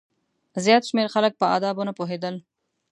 زیات 0.65 0.83
شمېر 0.89 1.07
خلک 1.15 1.33
په 1.39 1.45
آدابو 1.55 1.81
نه 1.87 1.93
پوهېدل. 1.97 2.35